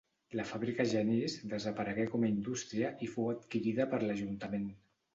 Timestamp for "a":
2.27-2.31